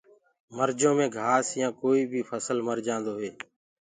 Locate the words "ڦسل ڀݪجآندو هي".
2.29-3.31